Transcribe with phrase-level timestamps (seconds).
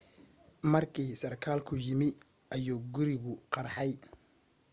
[0.71, 2.07] markii sarkaalku yimi
[2.57, 3.91] ayuu gurigu qarxay